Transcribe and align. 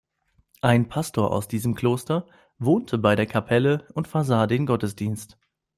Ein 0.63 0.87
Pastor 0.89 1.31
aus 1.31 1.47
diesem 1.47 1.75
Kloster 1.75 2.25
wohnte 2.57 2.97
bei 2.97 3.15
der 3.15 3.27
Kapelle 3.27 3.87
und 3.93 4.07
versah 4.07 4.47
den 4.47 4.65
Gottesdienst. 4.65 5.37